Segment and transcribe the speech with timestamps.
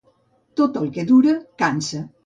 [0.61, 2.07] Tot el que dura, cansa.